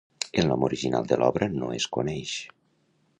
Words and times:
El 0.43 0.47
nom 0.51 0.63
original 0.67 1.05
de 1.11 1.19
l'obra 1.23 1.51
no 1.59 1.69
es 1.77 1.87
coneix. 1.99 2.33